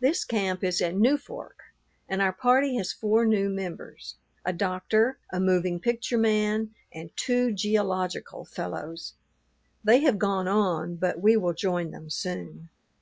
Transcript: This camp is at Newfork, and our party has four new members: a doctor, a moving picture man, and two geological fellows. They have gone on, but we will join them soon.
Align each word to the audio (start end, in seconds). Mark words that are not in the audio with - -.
This 0.00 0.24
camp 0.24 0.64
is 0.64 0.80
at 0.80 0.94
Newfork, 0.94 1.74
and 2.08 2.22
our 2.22 2.32
party 2.32 2.76
has 2.76 2.90
four 2.94 3.26
new 3.26 3.50
members: 3.50 4.16
a 4.42 4.50
doctor, 4.50 5.18
a 5.30 5.38
moving 5.40 5.78
picture 5.78 6.16
man, 6.16 6.74
and 6.90 7.14
two 7.18 7.52
geological 7.52 8.46
fellows. 8.46 9.12
They 9.84 9.98
have 10.00 10.18
gone 10.18 10.48
on, 10.48 10.94
but 10.94 11.20
we 11.20 11.36
will 11.36 11.52
join 11.52 11.90
them 11.90 12.08
soon. 12.08 12.70